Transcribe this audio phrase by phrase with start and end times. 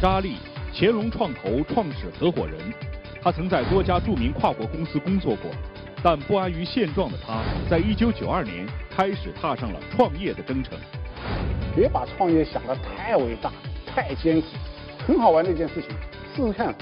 [0.00, 0.36] 扎利，
[0.72, 2.58] 乾隆创投创始合伙人，
[3.20, 5.50] 他曾在多家著名跨国公司工作过，
[6.02, 10.72] 但不安于现状的他，在一九九二年开始踏上了创业的征程。
[11.76, 13.52] 别把创业想得太伟大、
[13.86, 14.46] 太艰苦，
[15.06, 15.90] 很好玩的一件事情，
[16.34, 16.74] 试试看，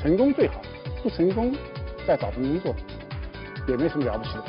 [0.00, 0.62] 成功最好，
[1.02, 1.52] 不成功
[2.06, 2.72] 再找份工作，
[3.66, 4.44] 也没什么了不起的。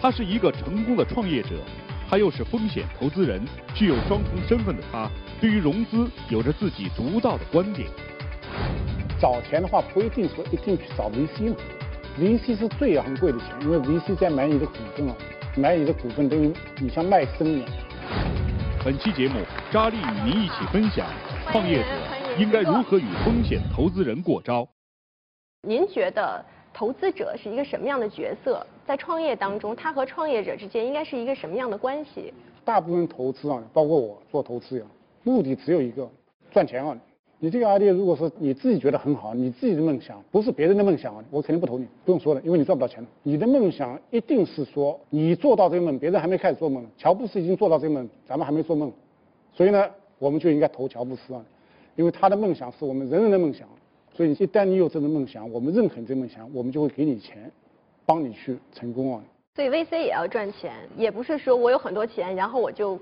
[0.00, 1.50] 他是一个成功的创业者。
[2.10, 3.44] 他又是风险投资人，
[3.74, 7.86] 具有双重身份的他，对于融资有着自己独到的观点。
[9.20, 11.56] 找钱的话，不一定说一定去找 VC 嘛
[12.18, 15.14] ，VC 是最昂贵的钱，因为 VC 在买你的股份啊，
[15.56, 16.50] 买你的股份等于
[16.80, 17.68] 你像卖身一样。
[18.82, 21.06] 本期节目，扎力与您一起分享，
[21.52, 21.88] 创业者
[22.38, 24.66] 应该如何与风险投资人过招。
[25.62, 26.42] 您觉得？
[26.72, 28.64] 投资者是一个什么样的角色？
[28.88, 32.32] 在创业当中，他和创业者之间应该是一个什么样的关系？
[32.64, 34.86] 大部分投资啊，包括我做投资呀，
[35.24, 36.08] 目的只有一个，
[36.50, 36.98] 赚钱啊！
[37.38, 46.88] 你这个 idea 如果是你自己觉得很好，你自己的梦想，不是别人的梦想啊，我肯定不投你，不用说了，因为你赚不到钱你的梦想一定是说你做到这个梦，别人还没开始做梦呢。
[46.96, 48.90] 乔布斯已经做到这个梦，咱们还没做梦，
[49.52, 49.84] 所以呢，
[50.18, 51.44] 我们就应该投乔布斯啊，
[51.94, 53.68] 因为他的梦想是我们人人的梦想。
[54.14, 57.52] 所以一旦你有这种梦想，我们认可你这个梦想，我们就会给你钱，
[58.08, 59.22] 帮你去成功啊。
[59.54, 62.98] 所以 VC 也要赚钱，也不是说我有很多钱，然后我就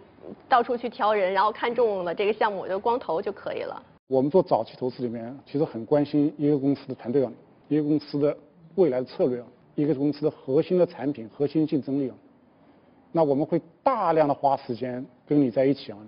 [0.48, 3.81] 到处去挑人，然后看中了这个项目我就光投就可以了。
[4.09, 7.30] 我们做早期投资里面，其实很关心一个公司的团队啊，
[7.69, 8.36] 一个公司的
[8.75, 12.17] 未来的策略啊，一个公司的核心的产品、核心竞争力啊。
[13.13, 15.98] 那我们会大量的花时间跟你在一起啊。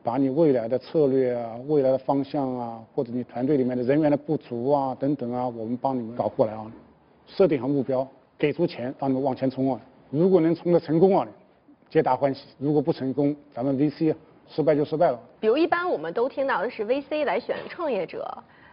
[0.00, 6.70] 把你未来的策略啊、未来的方向啊，或者你团队里面的人员的不足啊等等啊，我们帮你们搞过来啊，
[7.26, 8.06] 设定好目标，
[8.38, 9.80] 给出钱让你们往前冲啊。
[10.10, 11.26] 如果能冲得成功啊，
[11.90, 14.14] 皆大欢喜；如果不成功，咱们 VC
[14.48, 15.20] 失败就失败了。
[15.40, 18.26] 比如一般我们都听到的是 VC 来选创业者，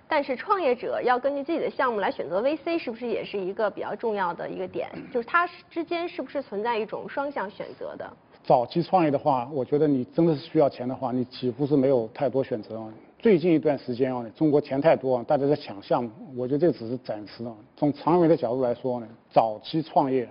[0.07, 4.89] 但是创业者要根据自己的项目来选择 VC，是不是也是一个比较重要的一个点？
[5.11, 8.09] 就是它之间是不是存在一种双向选择的？
[8.43, 12.93] 早期创业的话，我觉得你真的是需要钱的话，你几乎是没有太多选择啊。
[13.25, 17.51] 最近一段时间啊，中国钱太多啊，大家在抢项目，我觉得这只是暂时的。
[17.75, 20.29] 从长远的角度来说呢，早期创业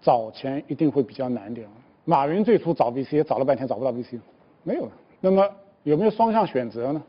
[0.00, 1.68] 找钱一定会比较难点。
[2.06, 4.18] 马云最初找 VC 也找了半天找不到 VC，
[4.62, 4.88] 没有。
[5.20, 5.46] 那么
[5.82, 7.02] 有没有双向选择呢？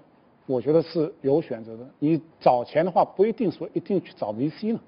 [0.46, 1.88] 我觉得是有选择的。
[2.00, 4.80] 你找钱的话，不一定说一定去找 VC 呢，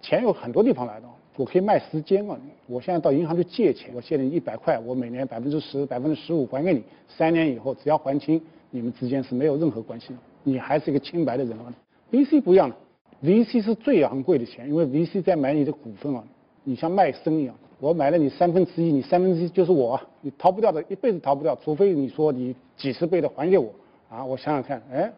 [0.00, 1.08] 钱有很多地方来的。
[1.36, 2.38] 我可以卖时间啊！
[2.68, 8.40] 我现在到银行去借钱，我借你一百块，我每年百分之十、百分之十五还给你，三年以后只要还清，
[8.74, 11.72] 你们之间是没有任何关系的，你还是一个清白的人啊。
[12.10, 12.74] VC 不一样的
[13.22, 16.24] ，VC 是最昂贵的钱，因为 VC 在买你的股份啊，
[16.64, 23.70] 你像卖身一样，我买了你三分之一，你三分之一就是我，你逃不掉的，一辈子逃不掉，除非你说你几十倍的还给我
[24.10, 24.24] 啊！
[24.24, 25.12] 我想想看，哎，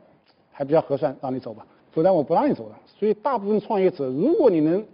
[0.53, 2.75] 还比较合算，让你走吧，不然我不让你走的。
[2.99, 4.85] 所以大部分创业者，如果你能。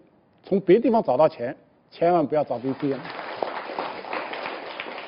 [0.44, 1.54] 从别地方找到钱，
[1.88, 2.96] 千万不要找 VC。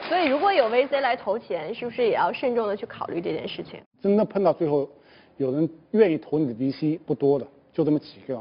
[0.09, 3.81] 所以，如果有 VC 来投钱，是不是也要慎重的去考虑这件事情？
[4.03, 4.88] 真的碰到最后
[5.38, 8.41] 有人愿意投你的 VC 不多的，就这么几个。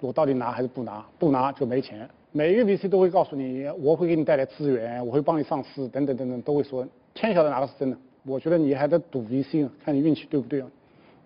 [0.00, 1.04] 我到底拿还是不拿？
[1.18, 2.08] 不拿就没钱。
[2.30, 6.86] 每一个 VC 都会告诉你，我会给你带来资源，我会帮你上市，等等等等，都会说。
[7.14, 7.96] 天晓得哪个是真的？
[8.24, 10.68] 我觉得你还得赌 VC 呢，看你运气对不对啊？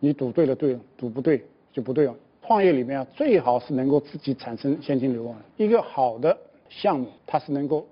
[0.00, 2.14] 你赌对了对了，赌不对就不对了。
[2.46, 5.36] 创业里面啊，最好是能够自己产生现金流啊。
[5.56, 6.36] 一个好的
[6.68, 7.86] 项目，它是能够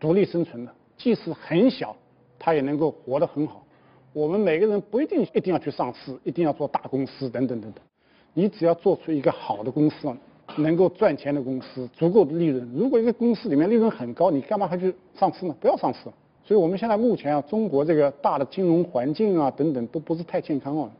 [0.00, 1.96] 独立生存的，即使很小，
[2.38, 3.64] 它也能够活得很好。
[4.12, 7.82] 我们每个人不一定一定要去上市，一定要做大公司等等等等。
[8.34, 10.12] 你只要做出一个好的公司，
[10.56, 12.68] 能够赚钱的公司，足够的利润。
[12.74, 15.54] 如果一个公司里面利润很高，你干嘛还去上市呢？
[15.60, 16.00] 不要上市。
[16.44, 20.90] 所以我们现在目前啊，中国这个大的金融环境啊等等都不是太健康啊。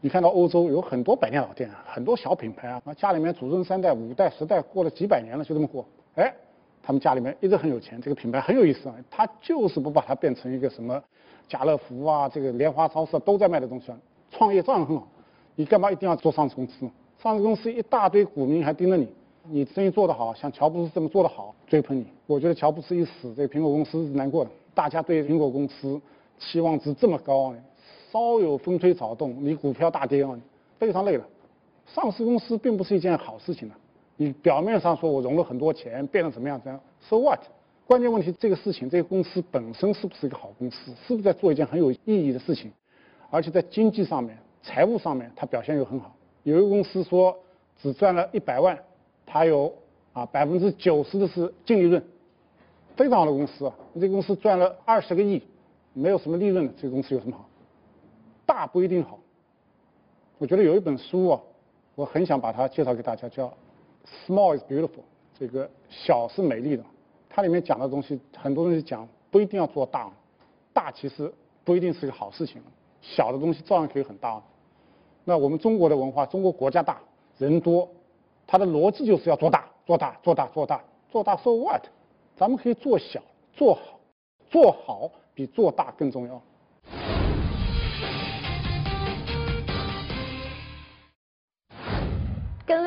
[0.00, 5.84] 你看到欧洲有很多百年老店啊，很多小品牌啊，家里面祖孙三代、五代、十代过了几百年了，就这么过。
[6.14, 6.32] 哎，
[6.82, 11.02] 他们家里面一直很有钱，这个品牌很有意思啊，他就是不把它变成一个什么
[11.48, 13.98] 家乐福啊、这个莲花超市都在卖的东西啊，
[14.30, 15.06] 创业照样很好。
[15.54, 16.88] 你干嘛一定要做上市公司？
[17.22, 19.08] 上市公司一大堆股民还盯着你，
[19.48, 22.06] 你生意做得好，像乔布斯这么做得好，追捧你。
[22.26, 26.00] 我觉得乔布斯一死，这个苹果公司是难过的，大家对苹果公司。
[26.38, 27.54] 期望值这么高，
[28.10, 30.36] 稍有风吹草动，你股票大跌啊，
[30.76, 31.22] 非常累的。
[31.86, 33.78] 上市公司并不是一件好事情啊。
[34.22, 36.60] 你表面上说我融了很多钱，变得怎么样？
[36.60, 37.40] 怎样？So what？
[37.88, 40.92] 关键问题，这个事情，这个公司本身是不是一个好公司？
[41.04, 42.70] 是不是在做一件很有意义的事情？
[43.30, 46.14] 而且在经济上面、财务上面，它表现又很好。
[46.44, 47.36] 有一个公司说
[47.80, 48.78] 只赚了一百万，
[49.26, 49.74] 它有
[50.12, 52.00] 啊百分之九十的是净利润，
[52.96, 53.74] 非常好的公司啊。
[53.94, 55.42] 这个公司赚了二十个亿，
[55.94, 57.48] 没有什么利润的，这个公司有什么好？
[58.46, 59.18] 大不一定好。
[60.38, 61.40] 我觉得有一本书啊，
[61.96, 63.52] 我很想把它介绍给大家，叫。
[64.26, 65.04] Small is beautiful，
[65.38, 66.84] 这个小是美丽的。
[67.28, 70.10] 它里面讲的东西，很多东西讲不一定要做大，
[70.72, 71.32] 大其实
[71.64, 72.60] 不一定是个好事情。
[73.00, 74.42] 小的东西照样可以很大。
[75.24, 77.00] 那我们中国的文化，中国国家大，
[77.38, 77.88] 人多，
[78.46, 81.36] 它的逻辑就是要做大，做大，做大，做大，做大。
[81.36, 81.84] So what？
[82.36, 83.22] 咱们可以做小，
[83.52, 84.00] 做好，
[84.50, 86.42] 做好比做大更重要。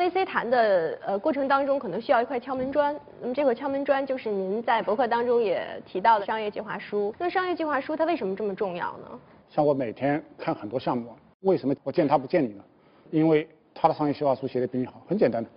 [0.06, 2.96] VC 谈的呃过程当中，可能需要一块敲门砖。
[3.20, 7.12] 那么这块敲门砖就是您在博客当中也提到的商业计划书。
[7.18, 9.18] 那商业计划书它为什么这么重要呢？
[9.50, 11.10] 像我每天看很多项目，
[11.40, 12.62] 为什么我见他不见你呢？
[13.10, 15.50] 因为他的商业计划书写的比你好，很简单的。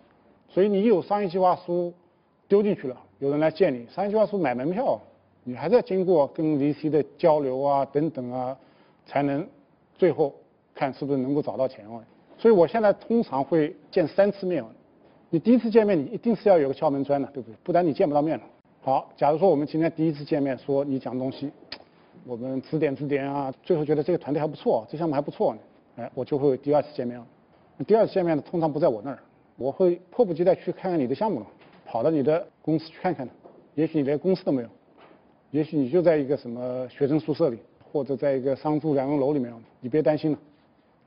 [0.48, 1.94] 所以你有商业计划书
[2.48, 5.00] 丢进去了，有人来见你，商业计划书买门票，
[5.44, 8.58] 你还是要经过跟 VC 的交流啊等等啊，
[9.06, 9.48] 才能
[9.96, 10.34] 最后
[10.74, 12.02] 看是不是能够找到钱哦。
[12.40, 14.64] 所以我现在通常会见三次面，
[15.30, 17.56] 你第一次见面你一定是要有个敲门砖的，对不对？
[17.64, 18.44] 不然你见不到面了。
[18.82, 21.52] 好，假如说我们今天第一次见面，说你讲东西，
[22.26, 25.54] 我们指点指点啊，最后觉得这个团队还不错，这项目还不错，
[25.98, 27.28] 哎，我就会第二次见面了。
[27.86, 29.20] 第二次见面呢，通常不在我那儿，
[29.58, 31.46] 我会迫不及待去看看你的项目了，
[31.86, 33.28] 跑到你的公司去看看。
[33.76, 34.70] 也许你连公司都没有，
[35.52, 37.60] 也许你就在一个什么学生宿舍里，
[37.92, 40.40] 或者在一个商住两用楼里面，你别担心了。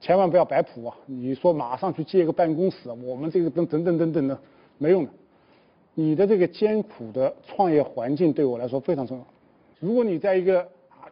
[0.03, 0.97] 千万不要摆谱啊！
[1.07, 4.37] 你说马上去借一个办公室，我们这个等等等等等的，
[4.77, 5.11] 没用的。
[5.95, 9.25] 你的这个艰苦的创业环境对我来说非常重要。
[9.79, 10.67] 如果你在一个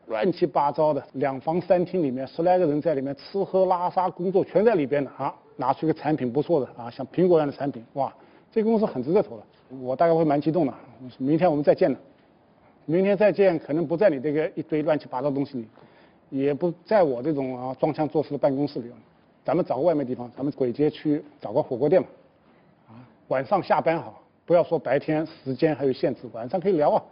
[0.08, 8.12] 乱七八糟的两房三厅里面，十来个人在里面吃喝拉撒工作全在里边的啊，拿出一个产品不错的啊，像苹果一样的产品，哇，
[8.50, 9.42] 这个公司很值得投的。
[9.80, 10.74] 我大概会蛮激动的。
[11.16, 11.98] 明天我们再见了，
[12.86, 15.68] 明天再见，可能不在你这个一堆乱七八糟东西里。
[16.30, 18.90] 也不在我这种啊装腔作势的办公室里，
[19.44, 22.08] 咱们找个外面地方，咱们鬼街去找个火锅店嘛，
[22.88, 22.94] 啊，
[23.28, 27.02] 晚上下班好，不要说白天时间还有限制，晚上可以聊啊，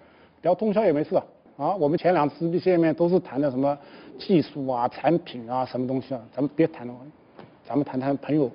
[0.43, 1.25] 聊通宵也没事啊。
[1.56, 3.76] 啊，我们前两次见面都是谈的什么
[4.17, 6.94] 技术啊、产品啊、什么东西啊，咱们别谈了，
[7.67, 8.49] 咱们谈谈朋友，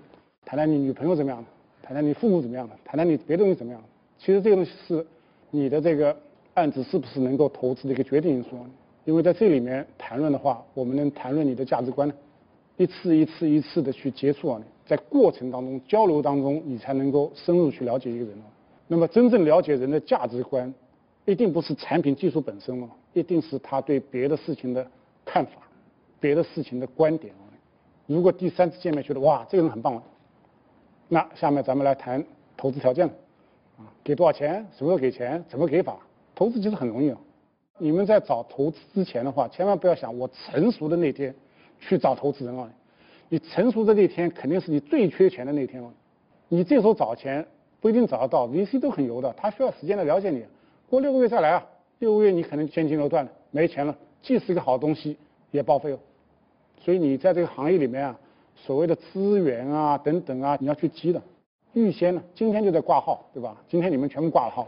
[0.46, 1.44] 谈谈你女朋友怎么样，
[1.82, 3.82] 谈谈你父母怎么样的，谈谈你别的东西怎么样。
[4.18, 5.06] 其实这个东西是
[5.50, 6.16] 你的这个
[6.54, 8.52] 案子是不是能够投资的一个决定因素。
[9.06, 12.14] 因为在这里面谈论的话，我们能谈论你的价值观呢，
[12.78, 18.46] 一次一次一次的去接触啊，在过程当中交流当中，你才能够深入去了解一个人啊。
[18.88, 20.74] 那么真正了解人的价值观，
[21.26, 24.86] 一定不是产品技术本身了，一定是他对别的事情的
[25.26, 25.52] 看法，
[26.20, 27.34] 别的事情的观点。
[28.06, 30.02] 如果第三次见面觉得哇这个人很棒，
[31.08, 32.24] 那下面咱们来谈
[32.56, 33.14] 投资条件了，
[33.80, 35.98] 啊，给多少钱，什么时候给钱，怎么给法？
[36.36, 37.18] 投资其实很容易啊。
[37.84, 41.36] 你们在找投资之前的话，千万不要想我成熟的那天
[41.82, 42.72] 去找投资人啊！
[43.28, 45.92] 你成熟的那天肯定是你最缺钱的那天了。
[46.48, 47.46] 你这时候找钱
[47.82, 50.46] 不一定找得到，VC 都很油的，他需要时间来了解你。
[50.90, 51.68] 过六个月再来啊，
[52.00, 55.18] 六个月你可能现金流断了，没钱了，既是一个好东西
[55.52, 56.00] 也报废了。
[56.80, 58.18] 所以你在这个行业里面啊，
[58.56, 61.22] 所谓的资源啊等等啊，你要去积的。
[61.74, 63.62] 预先呢，今天就在挂号，对吧？
[63.68, 64.66] 今天你们全部挂了号，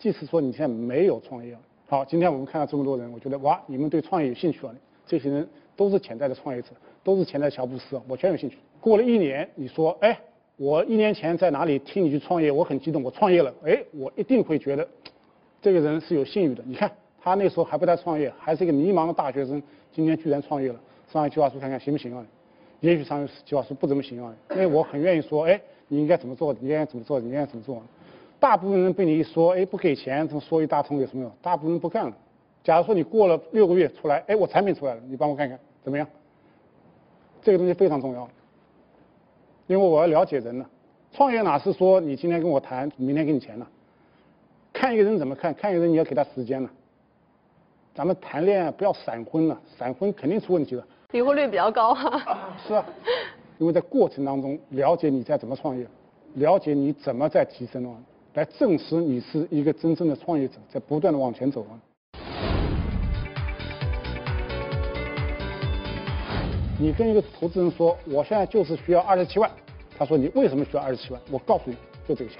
[0.00, 1.56] 即使说你现在没有创业。
[1.88, 4.74] 好，今天我们看到这么多人，我觉得哇，你们对创业有兴趣啊！
[5.06, 6.70] 这些人都是潜在的创业者，
[7.04, 8.58] 都是潜在的乔布斯，我全有兴趣。
[8.80, 10.18] 过了一年，你说，哎，
[10.56, 14.84] 我一年前在哪里听你去创业，我很激动，我创业了，哎，我一定会觉得
[15.62, 16.64] 这个人是有信誉的。
[16.66, 16.90] 你看
[17.22, 19.62] 他那时候还不在创业，还是一个迷茫的大学生，
[19.92, 20.80] 今天居然创业了。
[21.12, 22.26] 商业计划书看看行不行啊？
[22.80, 26.52] 也许商业计划书不怎么行啊，因为我很愿意说，哎，你应该怎么做？
[26.54, 27.20] 你应该怎么做？
[27.20, 27.80] 你应该怎么做？
[28.38, 31.32] 大部分人被你一说，哎，不给钱，这么说一大通有什么用？
[31.40, 32.16] 大部分人不干了。
[32.62, 36.06] 假如说你过了六个月出来，哎，我产品出来了，你帮我看看怎么样？
[37.42, 38.28] 这个东西非常重要，
[39.68, 40.66] 因为我要了解人呢。
[41.12, 43.66] 创业哪是说你今天跟我谈，明天给你钱呢？
[44.72, 45.54] 看一个人怎么看？
[45.54, 46.68] 看一个人你要给他时间呢。
[47.94, 50.84] 咱们谈恋爱不要闪婚了，闪婚肯定出问题的。
[51.12, 51.96] 离婚率比较高。
[52.66, 52.84] 是啊，
[53.58, 55.86] 因为在过程当中了解你在怎么创业，
[56.34, 57.96] 了解你怎么在提升呢？
[58.36, 61.72] 来证实你是一个真正的创业者，在不断的往前走啊。
[66.78, 69.50] 你跟一个投资人说，我现在就是需要二十七万，
[69.96, 71.22] 他说你为什么需要二十七万？
[71.30, 71.76] 我告诉你，
[72.06, 72.38] 就这个钱，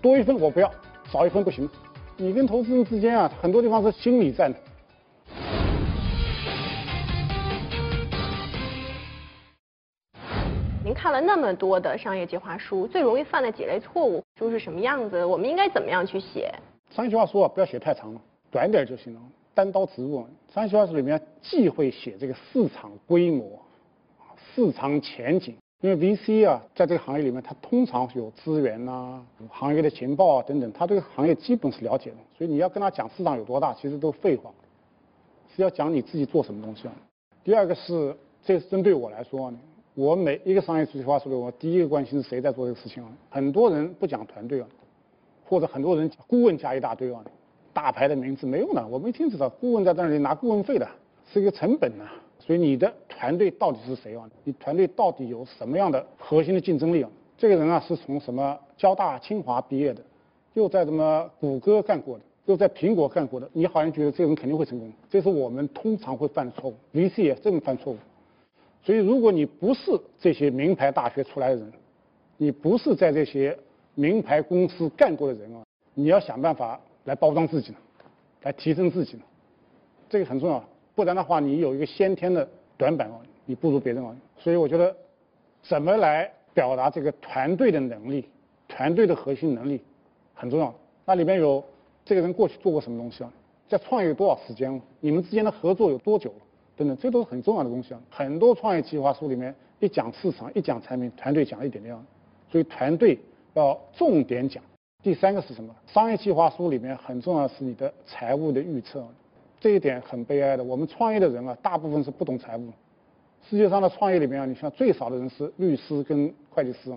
[0.00, 0.68] 多一分我不要，
[1.08, 1.70] 少一分不行。
[2.16, 4.52] 你跟投资人之间啊，很多地方是心理战。
[4.52, 4.58] 的
[11.02, 15.24] 看了那么多的商业计划书，最容易犯的几类错误书是什么样子？
[15.24, 16.54] 我们应该怎么样去写？
[16.90, 18.20] 商业计划书啊，不要写太长了，
[18.52, 19.20] 短点就行了，
[19.52, 20.24] 单刀直入。
[20.54, 23.58] 商业计划书里面既会写这个市场规模、
[24.54, 34.52] 市场前景，因为 VC 啊，在这个行业里面，它通常有资源呐、行业的情报啊等等，他对行业基本是了解的，所以你要跟他讲市场有多大，其实都废话，
[35.56, 36.94] 是要讲你自己做什么东西啊。
[37.42, 39.52] 第二个是，这是针对我来说。
[39.94, 43.12] 我每一个商业计划书里，我第一个关心是谁在做这个事情啊？
[43.28, 44.66] 很多人不讲团队啊，
[45.44, 47.22] 或者很多人顾问加一大堆啊，
[47.74, 50.88] 大牌的名字没用的，我们一听知道顾问在那里拿顾问费的，
[51.30, 52.04] 是一个成本呐。
[52.38, 54.26] 所以你的团队到底是谁啊？
[54.44, 57.10] 你团队到底有什么样的核心的竞争力啊？
[57.36, 60.02] 这个人啊是从什么交大、清华毕业的，
[60.54, 67.98] 又在什么谷歌干过的，又在苹果干过的，你好像觉得这个人肯定会成功，这是我们通常会犯的错误，VC 也这么犯错误。
[68.82, 71.72] 所以，如果你不是这些名牌大学出来的人，
[72.36, 73.56] 你不是在这些
[73.94, 75.62] 名牌公司干过的人啊，
[75.94, 77.78] 你要想办法来包装自己呢，
[78.42, 79.22] 来提升自己呢，
[80.08, 80.64] 这个很重要。
[80.96, 84.16] 不然的话，你有一个先天的短板啊，你不如别人啊。
[84.36, 84.94] 所以，我觉得
[85.62, 88.28] 怎么来表达这个团队的能力、
[88.66, 89.80] 团队的核心能力
[90.34, 90.74] 很重要。
[91.04, 91.62] 那里面有
[92.04, 93.32] 这个人过去做过什么东西啊？
[93.68, 94.80] 在创业有多少时间了？
[94.98, 96.34] 你们之间的合作有多久？
[96.76, 98.00] 等等，这都是很重要的东西啊！
[98.10, 101.96] 很多创业计划书里面一讲市场，一讲产品，团队讲一点点，
[102.50, 103.18] 所以团队
[103.54, 104.62] 要重点讲。
[105.02, 105.74] 第三个是什么？
[105.86, 109.04] 商业计划书里面很重要是你的财务的预测，
[109.60, 110.64] 这一点很悲哀的。
[110.64, 112.68] 我们创业的人啊，大部分是不懂财务。
[113.50, 116.96] 世界上的创业里面啊，你像最少的人是律师跟会计师，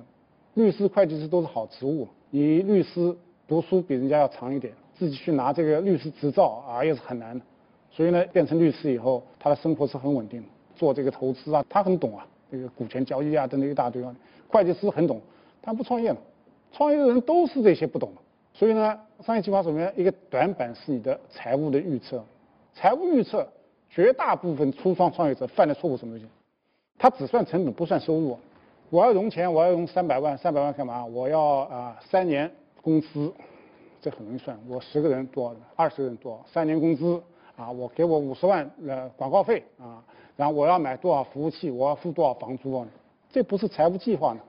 [0.53, 2.07] 律师、会计师都是好职务。
[2.29, 3.15] 你律师
[3.47, 7.43] 读书比人家要长一点，自己去拿这个律师执照啊，也是很难的。
[7.95, 10.47] 所以呢，变成律师以后，他的生活是很稳定的。
[10.75, 14.13] 做这个投资啊，他很懂啊，这个股权交易啊等等一大堆啊。
[14.49, 15.21] 会计师很懂，
[15.61, 16.17] 他不创业了。
[16.73, 18.11] 创业的人都是这些不懂。
[18.53, 22.21] 所以呢，商业计划书里面一个短板是你的财务的预测。
[22.73, 23.47] 财务预测，
[23.89, 26.29] 绝大部分初创创业者犯的错误什么东西？
[26.99, 28.37] 他只算成本不算收入。
[28.89, 31.05] 我要融钱，我要融三百万，三百万干嘛？
[31.05, 33.31] 我要啊三年工资，
[34.01, 34.59] 这很容易算。
[34.67, 35.55] 我十个人多少？
[35.77, 36.45] 二十个人多少？
[36.51, 37.23] 三年工资。
[37.55, 40.03] 啊，我给我五十万呃广告费啊，
[40.35, 42.87] 然后我要买多少服务器，我要付多少房租啊？
[43.31, 44.41] 这不是财务计划呢，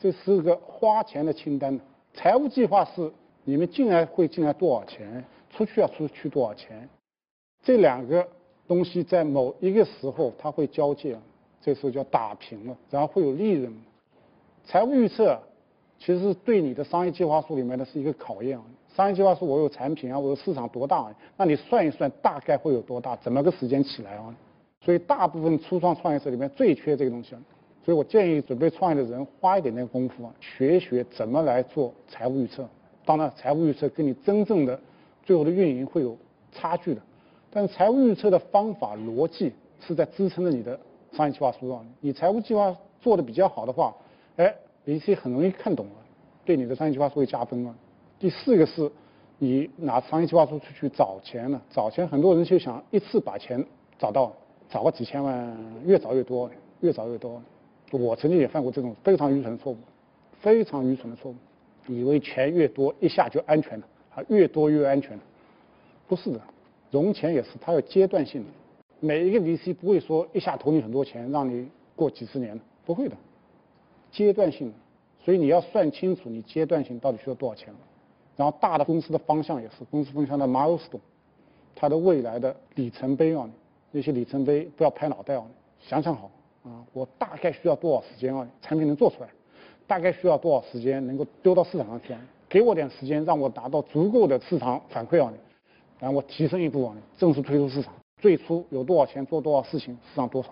[0.00, 1.78] 这是个花钱的清单。
[2.14, 3.10] 财务计划是
[3.44, 6.88] 你们进来会进来多少钱，出去要出去多少钱，
[7.62, 8.26] 这两个
[8.66, 11.16] 东西在某一个时候它会交界，
[11.60, 13.72] 这时候叫打平了，然后会有利润。
[14.64, 15.38] 财务预测
[15.98, 18.60] 其实对你的商业计划书里面的是一个考验。
[18.94, 21.10] 商业计划书我有产品啊，我有市场多大？
[21.36, 23.16] 那你算一算，大概会有多大？
[23.16, 24.34] 怎么个时间起来啊？
[24.80, 27.34] 所以大部分初创创业者里面最缺这个东西。
[27.84, 32.68] 所以我建议准备创业的人花一点点功夫啊，学一学怎么来做财务预测。
[33.04, 34.78] 当然，财务预测跟你真正的
[35.24, 36.16] 最后的运营会有
[36.52, 37.00] 差距的，
[37.50, 40.78] 但是财务预测的方法逻辑是在支撑着你的
[41.12, 41.84] 商业计划书上。
[42.00, 43.92] 你财务计划做的比较好的话，
[44.36, 44.54] 哎
[44.86, 45.92] ，VC 很容易看懂了，
[46.44, 47.74] 对你的商业计划书会加分啊。
[48.22, 48.88] 第四个是，
[49.40, 53.66] 你拿商业计划书出去找钱了，找钱很多人就想一次把钱
[53.98, 54.32] 找到，
[54.70, 56.48] 找个几千万，越找越多，
[56.82, 57.42] 越找越多。
[57.90, 59.76] 我曾经也犯过这种非常愚蠢的错误，
[60.40, 65.18] 非常愚蠢的错误，以为钱越多一下就安全了，啊，越多越安全，
[66.06, 66.40] 不是的，
[66.92, 68.50] 融钱也是它有阶段性的，
[69.00, 73.16] 每一个 VC 不会说一下投你很多钱让你过几十年，不会的，
[74.12, 74.74] 阶段性的，
[75.24, 77.74] 所以你要算清楚你阶段性到底需要多少钱。
[78.36, 81.00] 然后大的公司的方向也是公司方向的 milestone，
[81.74, 83.48] 它的未来的里程碑啊，
[83.90, 85.44] 那些里程碑不要拍脑袋啊，
[85.80, 86.30] 想想好
[86.64, 89.28] 啊，我大概需要多少时间啊，产品能做出来，
[89.86, 95.30] 大概需要多少时间能够丢到市场上去啊，给我点时间让我达到足够的市场反馈啊，
[95.98, 100.48] 然后我提升一步啊，正式推出市场，最初有多少钱做多少事情，市场多少，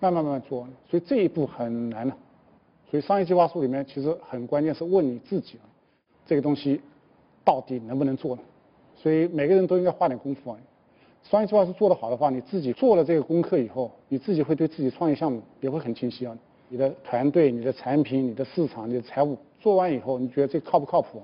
[0.00, 2.16] 慢慢慢慢做，所以这一步很难的，
[2.90, 5.68] 所以商业计划书里面其实很关键是问你自己啊，
[6.24, 6.80] 这个东西。
[7.44, 8.42] 到底能不能做呢？
[8.96, 10.58] 所以每个人都应该花点功夫啊。
[11.22, 16.36] 商业计划书做得好的话，你自己做了这个功课以后，你自己会对自己创业项目也会很清晰啊。
[16.68, 21.22] 你的团队、你的产品、你的市场、你的财务做完以后，你觉得这靠不靠谱？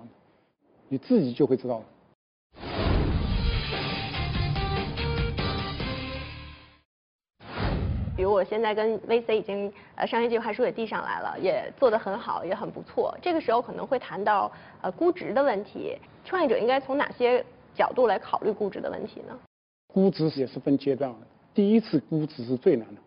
[0.89, 1.85] 你自己就会知道了。
[8.41, 13.15] 我现在跟 VC 已经呃商业计划书也递上来了，也做得很好，也很不错。
[13.21, 15.95] 这个时候可能会谈到呃估值的问题，
[16.25, 17.45] 创业者应该从哪些
[17.75, 19.39] 角度来考虑估值的问题呢？
[19.93, 21.19] 估值也是分阶段的，
[21.53, 23.01] 第一次估值是最难的，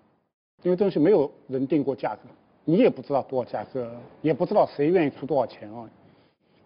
[0.61, 2.29] 因为东西没有人定过价格，
[2.63, 5.89] 你也不知道多少价格，也不知道谁愿意出多少钱啊。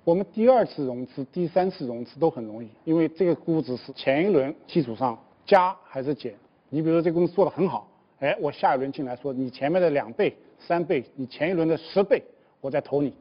[0.04, 6.36] 我们第二次融资、第三次融资都很容易，因为这个估值是前一轮基础上加还是减。
[6.70, 7.88] 你比如说这公司做得很好，
[8.20, 12.24] 哎，我下一轮进来说你前面的两倍、三倍，你前一轮的十倍，
[12.62, 13.14] 我再投你。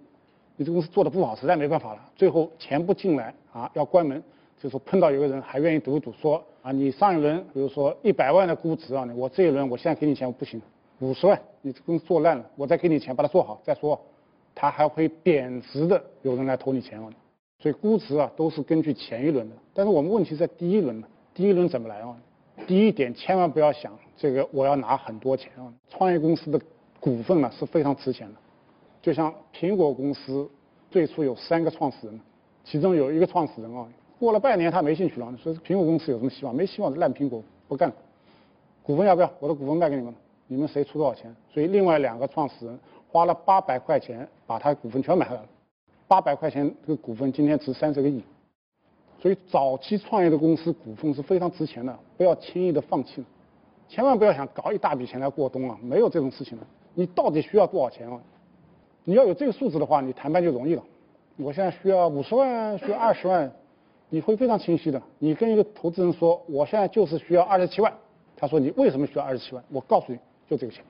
[0.56, 4.22] 你这公司做的不好，实在没办法了，最后钱不进来啊，要关门，
[4.58, 10.60] 就说碰到有个人还愿意赌一赌，说啊，你上一轮比如说一百万的估值啊，我这一轮我现在给你钱我不行，
[11.00, 14.00] 五十万，你这公司做烂了，我再给你钱把它做好再说。
[14.58, 17.10] 它还会贬值的，有人来投你钱啊，
[17.58, 19.54] 所以估值啊都是根据前一轮的。
[19.74, 22.16] 但是我们问题在第一轮呢，第一轮怎么来啊？
[22.66, 25.72] 第一点千万不要想这个我要拿很多钱啊。
[25.88, 26.60] 创业公司的
[27.00, 28.34] 股份呢是非常值钱的，
[29.02, 30.48] 就像苹果公司
[30.90, 32.20] 最初有三个创始人，
[32.64, 33.86] 其中有一个创始人啊，
[34.18, 36.54] 过了半年他没兴趣了，说苹果公司有什么希望？
[36.54, 37.94] 没希望，烂苹果不干了。
[38.82, 39.30] 股份要不要？
[39.40, 40.14] 我的股份卖给你们，
[40.46, 41.34] 你们谁出多少钱？
[41.52, 42.78] 所以另外两个创始人。
[43.08, 45.48] 花了八百块钱把他股份全买下来了，
[46.06, 48.22] 八百块钱这个股份今天值三十个亿，
[49.18, 53.24] 所以早期创业的公司股份是非常值钱的，不要轻易的放弃，
[53.88, 56.66] 千万不要想搞一大笔钱来过冬啊，没有这种事情的。
[56.94, 58.20] 你到底需要多少钱啊？
[59.04, 60.82] 你要有这个数字的话，你谈判就容易了。
[61.36, 63.50] 我现在需要五十万，需要二十万，
[64.10, 65.02] 你会非常清晰的。
[65.18, 67.92] 你跟一个投资人说，我现在就是需要二十七万，
[68.36, 69.64] 他说你为什么需要二十七万？
[69.70, 70.18] 我告诉你
[70.48, 70.84] 就这个钱，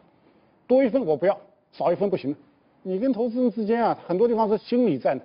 [0.66, 1.38] 多一分我不要。
[1.72, 2.34] 少一分不行，
[2.82, 5.24] 你跟投资人之间啊，很多地方是心理战的。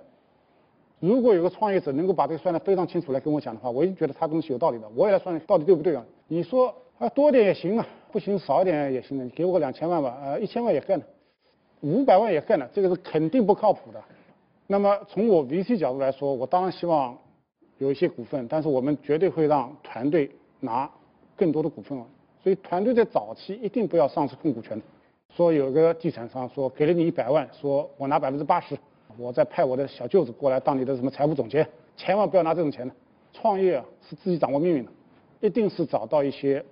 [1.02, 6.04] 如果有个创业者能够把这个算得非常清楚来跟我讲的话，我已经觉得他东西有道理的，我也来算到底对不对啊？
[6.28, 11.04] 你说啊多点也行啊，不行少一点也行的，你给我个两千万吧，呃一千万也干了，
[11.80, 14.00] 五百万也干了，这个是肯定不靠谱的。
[14.68, 17.18] 那么从我 VC 角度来说，我当然希望
[17.78, 20.88] 有一些股份，但是我们绝对会让团队拿
[21.34, 22.06] 更多的股份啊。
[22.44, 24.80] 所以团队在早期一定不要丧失控股权。
[25.34, 28.78] 说有个地产商说给了你一百万，说我拿百分之八十，
[29.16, 32.94] 我再派我的小舅子过来当你的什么财务总监，千万不要拿这种钱的。
[33.32, 34.90] 创业啊是自己掌握命运的，
[35.40, 36.64] 一定是找到一些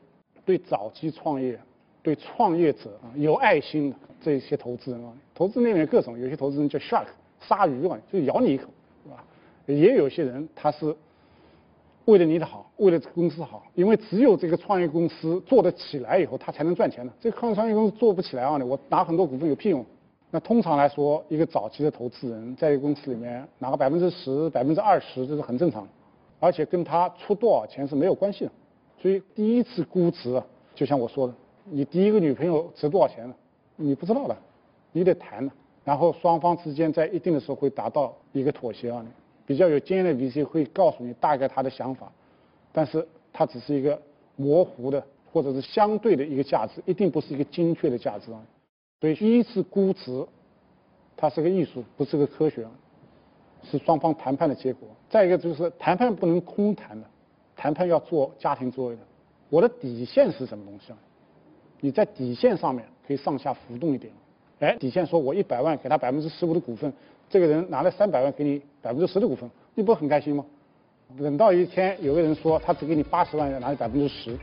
[0.44, 1.59] 对早期创业、
[2.03, 5.12] 对创业者啊有爱心的这些投资人啊。
[5.35, 7.07] 投资那边各种，有些投资人叫 shark
[7.40, 8.68] 鲨鱼啊，就咬你一口，
[9.05, 9.24] 是吧？
[9.66, 10.94] 也有些人他是。
[12.07, 17.12] 为了你的好，为了这个公司好，因为只有这个创业公司做得起来以后，他才能赚钱的。
[17.20, 19.85] 这个创业公司做不起来啊，我拿很多股份有屁用？
[20.31, 25.87] 那通常来说，一个早期的投资人在一个公司里面拿个百分之十、百分之二十，这是很正常，
[26.38, 28.53] 而且跟他出多少钱是没有关系的。
[29.01, 30.40] 所以第一次估值，
[30.75, 33.35] 就像我说的，你第一个女朋友值多少钱呢？
[33.77, 34.37] 你不知道的，
[34.93, 35.53] 你得谈的，
[35.85, 39.05] 然后双方之间在一定的时候会达到一个妥协啊。
[39.47, 42.12] 比较有经验的 VC 会告诉你大概他的想法，
[42.71, 44.01] 但是它只是一个
[44.37, 48.40] 模糊的或者是相对的一个价值，一定不是一个精确的价值啊。
[49.01, 50.27] 所以一次估值，
[51.17, 52.67] 它是个艺术，不是个科学，
[53.63, 54.89] 是双方谈判的结果。
[55.09, 57.07] 再一个就是谈判不能空谈的，
[57.57, 59.03] 谈判要做家庭作业的。
[59.49, 60.99] 我的底线是什么东西啊？
[61.81, 64.13] 你在底线上面可以上下浮动一点。
[64.59, 66.93] 哎，底线说我一百万给他百分之十五的股份。
[67.31, 70.45] 这个人拿了三百万给你百分之十的股份，你不是很开心吗？
[71.17, 74.37] 等到一天有个人说他只给你八十万，拿百分之十，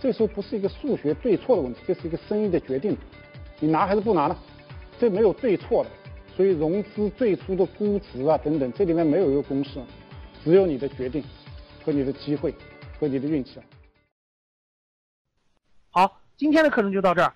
[0.00, 2.96] 这时候不是一个数学对错的问题，这是一个生意的决定，
[3.60, 4.36] 你拿还是不拿呢？
[4.98, 5.90] 这没有对错的，
[6.34, 9.80] 所以融资最初的估值啊等等，这里面没有一个公式，
[10.42, 11.22] 只有你的决定
[11.84, 12.54] 和你的机会
[12.98, 13.60] 和你的运气。
[15.90, 17.32] 好，今天的课程就到这儿。